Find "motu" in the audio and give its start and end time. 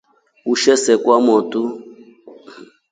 1.25-1.61